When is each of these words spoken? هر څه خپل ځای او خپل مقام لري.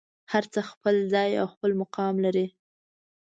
هر 0.31 0.43
څه 0.53 0.59
خپل 0.71 0.95
ځای 1.13 1.29
او 1.41 1.47
خپل 1.53 1.71
مقام 1.81 2.15
لري. 2.25 2.47